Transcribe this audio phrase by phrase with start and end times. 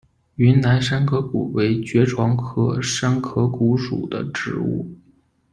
[0.33, 4.89] 云南山壳骨为爵床科山壳骨属的植物。